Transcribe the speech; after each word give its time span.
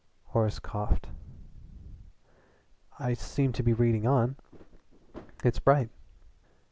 Horace 0.29 0.57
coughed. 0.57 1.05
"I 2.97 3.13
seem 3.13 3.53
to 3.53 3.61
be 3.61 3.71
reading 3.73 4.07
on. 4.07 4.35
It's 5.43 5.59
bright." 5.59 5.91